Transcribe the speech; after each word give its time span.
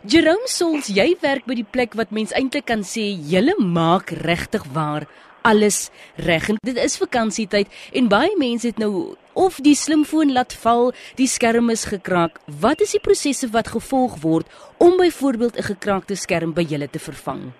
Jerome 0.00 0.48
Sols, 0.50 0.88
jy 0.90 1.12
werk 1.22 1.44
by 1.46 1.54
die 1.54 1.68
plek 1.68 1.92
wat 1.94 2.10
mens 2.10 2.32
eintlik 2.34 2.64
kan 2.66 2.80
sê 2.82 3.04
julle 3.30 3.52
maak 3.60 4.10
regtig 4.24 4.64
waar 4.74 5.04
alles 5.46 5.90
reg. 6.16 6.48
Dit 6.66 6.78
is 6.80 6.96
vakansietyd 6.98 7.70
en 7.94 8.08
baie 8.10 8.32
mense 8.40 8.66
het 8.72 8.80
nou 8.82 9.14
of 9.38 9.60
die 9.62 9.76
slimfoon 9.78 10.32
laat 10.34 10.56
val, 10.64 10.90
die 11.20 11.28
skerm 11.30 11.70
is 11.70 11.84
gekraak. 11.90 12.40
Wat 12.64 12.82
is 12.82 12.96
die 12.96 13.02
prosesse 13.04 13.50
wat 13.54 13.70
gevolg 13.76 14.18
word 14.24 14.50
om 14.78 14.96
byvoorbeeld 14.98 15.58
'n 15.58 15.70
gekraakte 15.70 16.16
skerm 16.16 16.54
by 16.54 16.62
julle 16.62 16.90
te 16.90 16.98
vervang? 16.98 17.52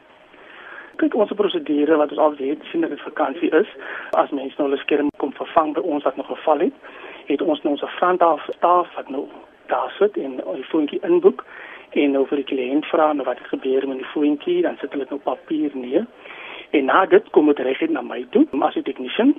Kyk, 0.96 1.14
ons 1.14 1.32
prosedure 1.34 1.96
wat 1.96 2.10
ons 2.10 2.18
al 2.18 2.34
weet 2.36 2.62
sien 2.70 2.80
dat 2.80 2.90
dit 2.90 3.00
vakansie 3.00 3.50
is, 3.50 3.68
as 4.10 4.30
mense 4.30 4.54
nou 4.58 4.72
'n 4.72 4.78
skerm 4.78 5.08
kom 5.16 5.32
vervang 5.32 5.74
by 5.74 5.80
ons 5.80 6.04
wat 6.04 6.16
nog 6.16 6.26
geval 6.26 6.58
het, 6.58 6.74
het 7.26 7.42
ons 7.42 7.62
nou 7.62 7.72
ons 7.74 7.90
front 7.98 8.22
af 8.22 8.42
staf 8.50 8.94
wat 8.94 9.08
nou 9.08 9.28
daar 9.66 9.92
sit 9.98 10.16
en 10.16 10.36
die 10.36 10.64
foontjie 10.64 11.00
inboek 11.02 11.44
en 11.92 12.10
nou 12.10 12.26
vir 12.26 12.40
die 12.42 12.48
kliënt 12.48 12.86
vra 12.88 13.12
nou 13.12 13.26
wat 13.26 13.38
het 13.38 13.52
gebeur 13.52 13.88
met 13.88 14.00
die 14.00 14.12
foontjie, 14.14 14.62
dan 14.62 14.76
sit 14.80 14.92
hulle 14.94 15.04
dit 15.04 15.12
op 15.12 15.24
papier 15.24 15.70
neer. 15.74 16.06
En 16.70 16.84
na 16.88 17.04
dit 17.06 17.30
kom 17.30 17.46
dit 17.46 17.58
reg 17.58 17.82
na 17.88 18.00
my 18.02 18.24
toe, 18.30 18.46
as 18.60 18.76
'n 18.76 18.82
technician 18.82 19.34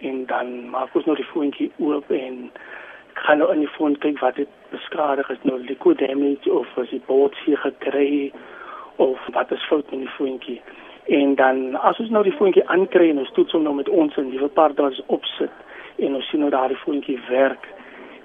en 0.00 0.26
dan 0.26 0.70
maak 0.70 0.94
ons 0.94 1.04
nou 1.04 1.16
die 1.16 1.30
foontjie 1.32 1.70
oop 1.78 2.10
en 2.10 2.50
gaan 3.14 3.38
nou 3.38 3.52
in 3.52 3.58
die 3.58 3.74
foon 3.76 3.98
kyk 3.98 4.18
wat 4.18 4.34
dit 4.34 4.48
beskadig 4.70 5.30
is, 5.30 5.42
nou 5.42 5.58
liquid 5.58 5.98
damage 5.98 6.52
of 6.52 6.78
as 6.78 6.90
die 6.90 7.02
boord 7.06 7.36
hier 7.44 7.56
gekry 7.56 8.32
of 8.96 9.18
wat 9.32 9.52
is 9.52 9.66
fout 9.68 9.90
met 9.90 10.00
die 10.00 10.14
foontjie. 10.18 10.60
En 11.04 11.34
dan 11.34 11.74
as 11.74 11.98
ons 11.98 12.10
nou 12.10 12.22
die 12.22 12.32
foontjie 12.32 12.68
aankry 12.68 13.10
en 13.10 13.18
ons 13.18 13.32
toets 13.32 13.52
hom 13.52 13.62
nou 13.62 13.74
met 13.74 13.88
ons 13.88 14.16
in 14.16 14.30
die 14.30 14.40
wat 14.40 14.80
ons 14.80 15.02
opsit 15.06 15.50
en 15.96 16.14
ons 16.14 16.28
sien 16.28 16.40
nou 16.40 16.50
daai 16.50 16.74
foontjie 16.74 17.18
werk 17.28 17.68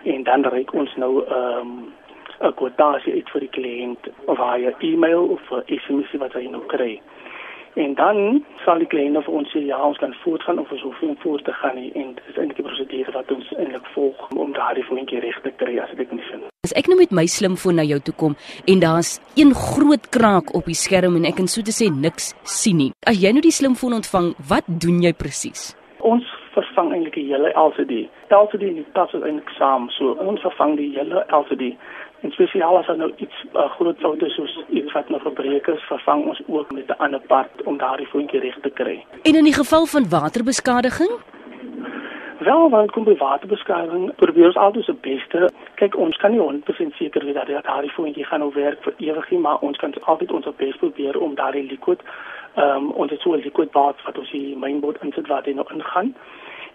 en 0.04 0.24
dan 0.24 0.46
reik 0.46 0.74
ons 0.74 0.96
nou 0.96 1.24
ehm 1.26 1.60
um, 1.60 1.94
'n 2.42 2.54
kwotasie 2.60 3.14
uit 3.14 3.30
vir 3.30 3.42
die 3.46 3.54
kliënt 3.58 4.12
of 4.26 4.38
via 4.38 4.72
e-mail 4.80 5.24
of 5.36 5.42
SMS 5.68 6.12
wat 6.24 6.34
hy 6.34 6.48
nou 6.48 6.66
kry. 6.68 7.02
En 7.74 7.94
dan 7.96 8.44
sal 8.66 8.82
die 8.82 8.88
kliënt 8.88 9.24
vir 9.26 9.36
ons 9.40 9.52
sê 9.54 9.62
ja, 9.66 9.78
ons 9.86 9.98
kan 9.98 10.16
voortgaan 10.24 10.60
of 10.60 10.72
ons 10.72 10.82
hoef 10.82 11.02
nie 11.02 11.18
voort 11.24 11.46
te 11.46 11.54
gaan 11.54 11.76
nie 11.76 11.92
en 11.94 12.16
dit 12.18 12.32
is 12.32 12.38
eintlik 12.38 12.62
die 12.62 12.66
prosedure 12.66 13.14
wat 13.14 13.32
ons 13.32 13.52
eintlik 13.58 13.86
volg 13.94 14.26
om 14.36 14.54
daardie 14.58 14.86
voetjie 14.88 15.22
reg 15.26 15.38
te 15.44 15.52
kry 15.62 15.78
as 15.84 15.94
ek 15.96 16.12
nie 16.12 16.26
vind. 16.32 16.48
As 16.68 16.74
ek 16.80 16.90
nou 16.92 16.98
met 17.00 17.14
my 17.16 17.26
slimfoon 17.30 17.80
na 17.80 17.86
jou 17.88 18.00
toe 18.00 18.16
kom 18.24 18.36
en 18.66 18.82
daar's 18.84 19.20
een 19.36 19.54
groot 19.54 20.10
kraak 20.16 20.56
op 20.58 20.66
die 20.66 20.80
skerm 20.80 21.16
en 21.20 21.30
ek 21.30 21.38
kan 21.40 21.48
so 21.48 21.62
te 21.62 21.76
sê 21.76 21.92
niks 21.94 22.34
sien 22.44 22.82
nie. 22.82 22.92
As 23.08 23.22
jy 23.22 23.32
nou 23.36 23.46
die 23.46 23.56
slimfoon 23.56 24.00
ontvang, 24.02 24.34
wat 24.50 24.68
doen 24.68 25.00
jy 25.06 25.14
presies? 25.14 25.72
Ons 26.00 26.26
vervang 26.56 26.92
eintlik 26.96 27.16
die 27.16 27.30
hele 27.30 27.54
LCD. 27.54 28.08
LCD 28.34 28.68
en 28.74 28.82
die 28.82 28.88
tas 28.98 29.14
is 29.14 29.24
eintlik 29.24 29.52
saam, 29.58 29.88
so 29.96 30.18
ons 30.20 30.42
vervang 30.44 30.76
die 30.80 30.92
hele 30.98 31.24
LCD. 31.30 31.74
En 32.22 32.32
spesiaal 32.32 32.78
as 32.78 32.86
daar 32.86 32.98
nou 32.98 33.12
iets 33.16 33.46
uh, 33.54 33.70
groot 33.72 34.00
foute 34.00 34.30
soos 34.30 34.64
iets 34.70 34.92
wat 34.92 35.10
nou 35.10 35.22
gebreek 35.22 35.68
is, 35.68 35.82
vervang 35.88 36.26
ons 36.26 36.42
ook 36.48 36.72
met 36.72 36.88
'n 36.88 37.02
ander 37.06 37.20
part 37.20 37.64
om 37.64 37.78
daardie 37.78 38.08
voetjie 38.08 38.40
reg 38.40 38.58
te 38.62 38.70
kry. 38.70 39.06
En 39.24 39.36
in 39.36 39.44
die 39.44 39.54
geval 39.54 39.86
van 39.86 40.10
waterbeskadiging? 40.10 41.12
Wel, 42.40 42.70
wanneer 42.70 42.92
kom 42.92 43.04
by 43.04 43.18
waterbeskadiging, 43.18 44.16
probeer 44.16 44.46
ons 44.46 44.56
altyd 44.56 44.84
se 44.84 44.94
beste. 45.02 45.50
Kyk, 45.76 45.98
ons 45.98 46.18
kan 46.18 46.32
nie 46.32 46.40
100% 46.40 46.96
seker 46.96 47.26
wees 47.26 47.34
dat 47.34 47.64
daardie 47.64 47.92
voetjie 47.92 48.26
gaan 48.26 48.40
nou 48.40 48.52
werk 48.54 48.84
vir 48.84 48.94
ewig 48.98 49.30
nie, 49.30 49.40
maar 49.40 49.60
ons 49.60 49.78
kan 49.78 49.94
altyd 50.02 50.32
ons 50.32 50.48
bes 50.56 50.76
probeer 50.76 51.20
om 51.20 51.36
daardie 51.36 51.68
liquid 51.70 52.00
ehm 52.56 52.76
um, 52.76 52.92
ons 52.92 53.12
het 53.12 53.22
so 53.22 53.34
'n 53.34 53.42
liquid 53.42 53.72
bath 53.72 54.02
wat 54.06 54.18
ons 54.18 54.32
die 54.32 54.58
mainboard 54.58 55.02
insit 55.04 55.28
waar 55.28 55.44
dit 55.44 55.56
nou 55.56 55.68
ingaan 55.74 56.16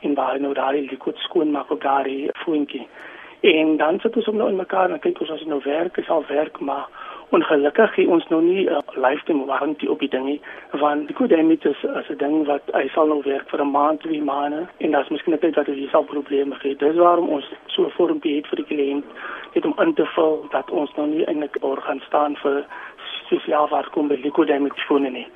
en 0.00 0.14
waar 0.14 0.40
nou 0.40 0.54
daardie 0.54 0.90
liquid 0.90 1.16
skoon 1.16 1.50
maak 1.50 1.70
op 1.70 1.80
daardie 1.82 2.30
voetjie. 2.32 2.86
En 3.44 3.76
dan 3.76 4.00
sit 4.00 4.16
ons 4.16 4.28
om 4.28 4.36
nou 4.36 4.48
in 4.48 4.56
mekaar 4.56 4.90
en 4.90 5.00
kyk 5.04 5.18
ons 5.20 5.30
as 5.34 5.42
dit 5.42 5.48
nou 5.48 5.60
werk, 5.64 5.96
is 6.00 6.08
al 6.08 6.22
werk, 6.28 6.60
maar 6.64 6.86
ongelukkig 7.36 7.90
gee 7.92 8.08
ons 8.08 8.24
nou 8.32 8.40
nie 8.42 8.64
'n 8.64 8.72
uh, 8.72 8.78
lifetime 9.06 9.44
warranty 9.44 9.86
op 9.86 10.00
die 10.00 10.08
ding 10.08 10.24
nie, 10.24 10.40
want 10.70 11.06
die 11.06 11.16
kodemit 11.16 11.64
is 11.64 11.84
as 11.86 12.08
'n 12.08 12.16
ding 12.16 12.46
wat 12.46 12.62
hy 12.72 12.88
sal 12.94 13.06
nou 13.06 13.20
werk 13.24 13.50
vir 13.50 13.60
'n 13.60 13.70
maand, 13.70 14.00
twee 14.00 14.22
maande 14.22 14.66
en 14.78 14.90
daar's 14.90 15.08
miskien 15.08 15.34
'n 15.34 15.38
tyd 15.38 15.54
wat 15.54 15.66
hy 15.66 15.88
sal 15.90 16.04
probleme 16.04 16.54
gee. 16.54 16.77
Dis 16.77 16.96
waarom 16.96 17.28
ons 17.28 17.44
so 17.66 17.84
'n 17.84 17.90
vormpie 17.90 18.36
het 18.36 18.46
vir 18.46 18.56
die 18.56 18.70
kliënt, 18.72 19.04
net 19.54 19.64
om 19.64 19.74
in 19.78 19.94
te 19.94 20.06
vul 20.06 20.46
dat 20.50 20.70
ons 20.70 20.94
nou 20.96 21.06
nie 21.06 21.24
eintlik 21.24 21.56
oor 21.60 21.80
gaan 21.80 22.00
staan 22.06 22.36
vir 22.36 22.64
spesiaal 23.24 23.68
wat 23.68 23.90
kom 23.90 24.08
by 24.08 24.30
kodemit 24.30 24.80
fone 24.80 25.10
nie. 25.10 25.27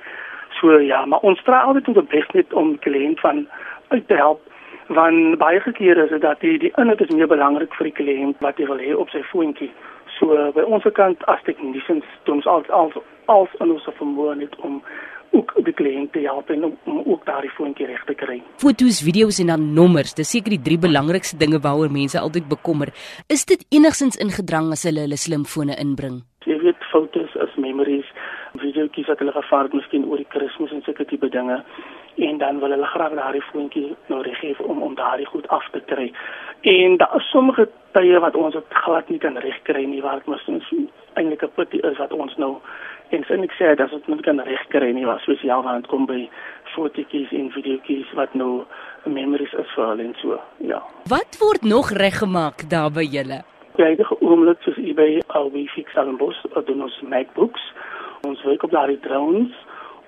So 0.59 0.79
ja, 0.79 1.05
maar 1.05 1.19
ons 1.19 1.39
straal 1.39 1.67
altyd 1.67 1.83
tot 1.83 1.95
die 1.95 2.17
beste 2.17 2.37
net 2.37 2.53
om 2.53 2.79
kliënt 2.79 3.19
van 3.19 3.47
uit 3.87 4.07
te 4.07 4.15
help 4.15 4.41
want 4.97 5.37
baie 5.37 5.61
kere 5.77 6.03
is 6.05 6.09
dit 6.09 6.21
dat 6.21 6.41
die 6.41 6.57
die 6.57 6.73
inhoud 6.81 7.01
is 7.01 7.13
meer 7.13 7.29
belangrik 7.29 7.73
vir 7.77 7.89
die 7.89 7.97
kliënt 8.01 8.41
wat 8.45 8.57
hy 8.57 8.65
wil 8.71 8.81
hê 8.81 8.95
op 8.95 9.09
sy 9.13 9.21
foontjie. 9.31 9.69
So 10.17 10.51
by 10.55 10.65
ons 10.65 10.87
kant 10.97 11.23
as 11.31 11.45
technicians 11.45 12.07
doen 12.25 12.41
ons 12.41 12.49
al 12.49 12.65
al 12.81 12.91
als 13.29 13.53
in 13.61 13.71
ons 13.75 13.85
vermoë 13.99 14.35
net 14.41 14.55
om 14.65 14.81
ook 15.37 15.53
die 15.65 15.73
kliënt 15.77 16.11
te 16.15 16.23
help 16.25 16.49
en 16.49 16.63
om, 16.63 16.73
om 16.89 17.01
ook 17.05 17.25
daardie 17.25 17.51
foontjie 17.53 17.85
reg 17.85 18.01
te 18.07 18.15
kry. 18.17 18.39
Fotos, 18.63 19.03
video's 19.05 19.37
en 19.43 19.51
dan 19.53 19.67
nommers, 19.77 20.15
dis 20.17 20.31
seker 20.33 20.55
die 20.55 20.63
drie 20.65 20.79
belangrikste 20.81 21.37
dinge 21.37 21.61
waaroor 21.61 21.93
mense 21.93 22.17
altyd 22.19 22.49
bekommer. 22.49 22.89
Is 23.29 23.45
dit 23.45 23.61
enigstens 23.69 24.17
ingedrang 24.17 24.71
as 24.73 24.87
hulle 24.89 25.05
hulle 25.05 25.21
slimfone 25.21 25.77
inbring? 25.77 26.23
Jy 26.49 26.57
weet 26.63 26.89
fotos 26.89 27.35
is 27.45 27.55
memories, 27.61 28.09
videoetjies 28.57 29.11
wat 29.11 29.21
hulle 29.21 29.35
gevaar 29.37 29.69
het 29.69 29.77
miskien 29.77 30.09
oor 30.09 30.17
die 30.17 30.29
Kersfees 30.33 30.73
en 30.73 30.81
sulke 30.87 31.05
tipe 31.05 31.29
dinge 31.29 31.61
en 32.27 32.37
dan 32.37 32.59
wil 32.59 32.69
hulle 32.69 32.85
graag 32.85 33.13
daardie 33.15 33.43
foontjie 33.51 33.95
nou 34.07 34.21
reggeef 34.21 34.59
om 34.59 34.81
om 34.81 34.95
daardie 34.95 35.25
goed 35.25 35.47
af 35.47 35.69
te 35.71 35.81
kry. 35.85 36.11
En 36.61 36.97
daar 36.97 37.15
is 37.15 37.29
sommige 37.29 37.69
tye 37.91 38.19
wat 38.19 38.35
ons 38.35 38.53
dit 38.53 38.79
glad 38.83 39.09
nie 39.09 39.19
kan 39.19 39.37
regkry 39.37 39.85
nie 39.85 40.01
waar 40.01 40.21
dit 40.21 40.25
mos 40.25 40.47
eintlik 41.13 41.43
'n 41.43 41.51
pity 41.55 41.77
is 41.77 41.97
wat 41.97 42.13
ons 42.13 42.35
nou 42.37 42.57
en 43.09 43.23
sin 43.23 43.43
ek 43.43 43.53
sê 43.57 43.75
dat 43.75 43.89
dit 43.89 44.07
nie 44.07 44.21
kan 44.21 44.39
regkry 44.39 44.91
nie 44.91 45.05
was 45.05 45.21
spesiaal 45.21 45.63
want 45.63 45.87
kom 45.87 46.05
by 46.05 46.29
fotootjies 46.75 47.31
en 47.31 47.51
videoetjies 47.51 48.11
wat 48.13 48.33
nou 48.33 48.63
memories 49.05 49.53
is 49.53 49.71
vir 49.75 49.85
hulle 49.85 50.03
en 50.03 50.15
so. 50.21 50.39
Ja. 50.57 50.81
Wat 51.09 51.37
word 51.39 51.61
nog 51.61 51.91
reggemaak 51.91 52.69
daar 52.69 52.91
by 52.91 53.03
julle? 53.03 53.41
Het 53.75 54.01
oomblik 54.19 54.61
soos 54.61 54.77
eBay 54.77 55.21
al 55.27 55.51
wie 55.51 55.69
fix 55.69 55.95
al 55.95 56.07
'n 56.07 56.17
bos 56.17 56.37
of 56.53 56.63
doen 56.65 56.81
ons 56.81 57.01
MacBooks. 57.01 57.73
Ons 58.27 58.43
werk 58.43 58.63
op 58.63 58.71
daardie 58.71 58.99
drones 58.99 59.51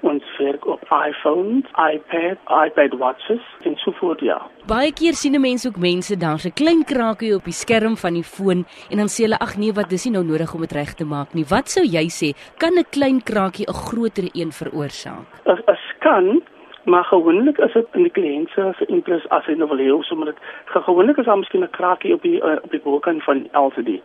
ons 0.01 0.37
werk 0.37 0.65
op 0.65 0.81
iPhones, 0.89 1.65
iPad, 1.77 2.37
iPad 2.65 2.97
watches 2.97 3.43
en 3.63 3.75
so 3.75 3.91
voort 3.99 4.19
ja. 4.19 4.41
Baie 4.67 4.91
keer 4.93 5.13
sien 5.13 5.35
'n 5.35 5.41
mens 5.41 5.67
ook 5.67 5.77
mense 5.77 6.17
daar's 6.17 6.45
'n 6.45 6.53
klein 6.53 6.83
kraakie 6.83 7.35
op 7.35 7.43
die 7.43 7.53
skerm 7.63 7.97
van 7.97 8.13
die 8.13 8.23
foon 8.23 8.65
en 8.89 8.97
dan 8.97 9.09
sê 9.09 9.23
hulle 9.23 9.39
ag 9.39 9.57
nee 9.57 9.73
wat 9.73 9.89
dis 9.89 10.05
nie 10.05 10.13
nou 10.13 10.25
nodig 10.25 10.53
om 10.53 10.61
dit 10.61 10.71
reg 10.71 10.93
te 10.93 11.05
maak 11.05 11.33
nie. 11.33 11.45
Wat 11.49 11.69
sou 11.69 11.85
jy 11.85 12.05
sê 12.09 12.29
kan 12.57 12.73
'n 12.77 12.85
klein 12.89 13.23
kraakie 13.23 13.65
'n 13.67 13.73
groter 13.73 14.29
een 14.33 14.51
veroorsaak? 14.51 15.25
As 15.45 15.59
as 15.65 15.83
kan 15.99 16.41
maar 16.83 17.03
gewoonlik 17.03 17.57
is 17.57 17.73
dit 17.73 17.87
in 17.91 18.03
die 18.03 18.11
kliënt 18.11 18.49
se 18.49 18.85
interesse 18.87 19.29
as 19.29 19.45
hy 19.45 19.53
nou 19.53 19.67
wil 19.69 19.77
hê 19.77 20.03
sommer 20.03 20.25
dit 20.25 20.37
gewoonlik 20.65 21.17
is 21.17 21.25
daar 21.25 21.37
miskien 21.37 21.63
'n 21.63 21.69
kraakie 21.69 22.13
op 22.13 22.21
die 22.21 22.39
uh, 22.41 22.57
op 22.63 22.71
die 22.71 22.81
bokant 22.81 23.23
van 23.23 23.47
LCD. 23.53 24.01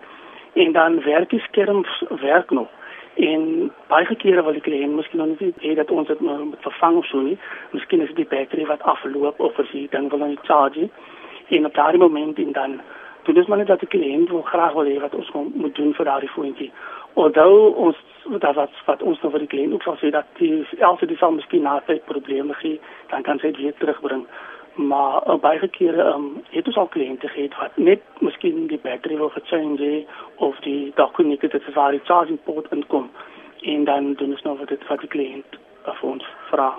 En 0.55 0.73
dan 0.73 1.03
werk 1.03 1.31
die 1.31 1.41
skerm 1.41 1.85
werk 2.21 2.51
nog. 2.51 2.69
En 3.17 3.73
baie 3.89 4.17
kere 4.21 4.43
wil 4.45 4.53
die 4.53 4.61
kliënt 4.61 4.93
miskien 4.93 5.23
nog 5.23 5.41
nie 5.41 5.53
hê 5.63 5.75
dat 5.75 5.91
ons 5.91 6.09
dit 6.09 6.21
moet 6.21 6.57
vervang 6.61 6.97
of 7.01 7.07
so 7.09 7.21
nie. 7.25 7.39
Miskien 7.73 8.03
is 8.05 8.13
dit 8.13 8.17
die 8.17 8.29
battery 8.29 8.67
wat 8.69 8.83
afloop 8.83 9.41
of 9.41 9.59
as 9.59 9.71
jy 9.73 9.87
dan 9.91 10.11
wil 10.13 10.21
net 10.21 10.43
charge. 10.45 10.89
En 11.49 11.67
op 11.67 11.75
daardie 11.75 12.01
moment 12.01 12.39
en 12.39 12.53
dan 12.53 12.81
doen 13.25 13.37
ons 13.37 13.47
maar 13.47 13.59
net 13.59 13.73
dat 13.73 13.81
die 13.81 13.89
kliënt 13.89 14.29
wil 14.29 14.43
graag 14.43 14.77
wil 14.77 14.91
hê 14.91 14.99
wat 15.01 15.15
ons 15.15 15.31
moet 15.55 15.75
doen 15.75 15.95
vir 15.95 16.05
daardie 16.05 16.35
foontjie. 16.35 16.71
Alhoewel 17.15 17.73
ons 17.87 18.03
dat 18.43 18.55
wat 18.55 18.83
wat 18.85 19.03
ons 19.03 19.23
nou 19.23 19.33
vir 19.33 19.47
die 19.47 19.53
kliënt 19.55 19.73
ook 19.73 19.89
sal 19.89 19.97
sê 20.03 20.13
dat 20.13 20.29
die 20.37 20.67
else 20.79 21.07
die 21.07 21.17
sal 21.17 21.33
miskien 21.33 21.65
na 21.65 21.79
tyd 21.87 22.05
probleme 22.05 22.55
gee, 22.61 22.81
dan 23.09 23.23
kan 23.23 23.41
sy 23.41 23.55
dit 23.55 23.63
weer 23.63 23.81
terugbring 23.81 24.27
maar 24.77 25.23
uh, 25.29 25.39
baie 25.41 25.69
kere 25.69 26.05
um, 26.15 26.43
het 26.51 26.67
ons 26.67 26.77
al 26.77 26.89
kliënte 26.93 27.29
gehad 27.29 27.55
wat 27.61 27.77
net 27.77 28.03
miskien 28.21 28.67
die 28.69 28.81
battery 29.07 29.19
wil 29.19 29.29
gechange 29.29 30.07
of 30.37 30.59
die 30.59 30.93
dokument 30.95 31.41
dit 31.41 31.55
is 31.55 31.75
waar 31.75 31.91
die 31.91 32.01
charging 32.05 32.39
port 32.45 32.73
inkom. 32.73 33.11
En 33.61 33.85
dan 33.85 34.15
doen 34.15 34.31
ons 34.31 34.43
nou 34.43 34.59
wat 34.59 34.69
dit 34.69 34.85
vir 34.85 34.99
die 34.99 35.09
kliënt 35.09 35.61
uh, 35.87 35.95
vir 35.95 36.11
ons 36.11 36.35
vra 36.51 36.77